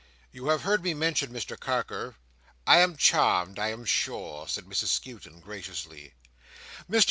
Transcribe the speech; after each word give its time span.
You 0.31 0.47
have 0.47 0.63
heard 0.63 0.81
me 0.81 0.95
mention 0.95 1.31
Mr 1.31 1.59
Carker." 1.59 2.15
"I 2.65 2.79
am 2.79 2.97
charmed, 2.97 3.59
I 3.59 3.67
am 3.67 3.85
sure," 3.85 4.47
said 4.47 4.65
Mrs 4.65 4.87
Skewton, 4.87 5.41
graciously. 5.41 6.15